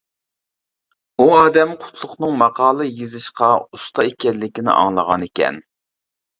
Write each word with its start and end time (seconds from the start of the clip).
ئۇ 1.23 1.27
ئادەم 1.39 1.73
قۇتلۇقنىڭ 1.83 2.33
ماقالە 2.41 2.89
يېزىشقا 2.89 3.53
ئۇستا 3.69 4.09
ئىكەنلىكىنى 4.11 4.77
ئاڭلىغان 4.81 5.31
ئىكەن. 5.31 5.65